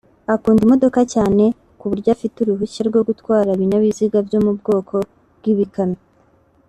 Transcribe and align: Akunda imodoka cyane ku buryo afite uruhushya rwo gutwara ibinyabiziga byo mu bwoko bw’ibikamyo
Akunda 0.33 0.61
imodoka 0.63 0.99
cyane 1.13 1.43
ku 1.79 1.85
buryo 1.89 2.09
afite 2.15 2.35
uruhushya 2.39 2.81
rwo 2.89 3.01
gutwara 3.07 3.49
ibinyabiziga 3.55 4.17
byo 4.27 4.39
mu 4.45 4.51
bwoko 4.57 4.95
bw’ibikamyo 5.37 6.01